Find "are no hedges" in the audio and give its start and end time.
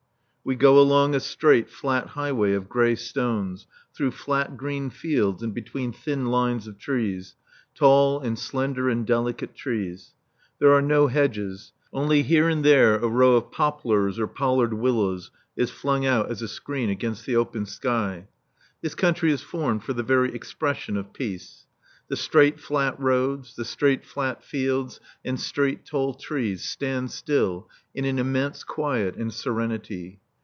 10.73-11.73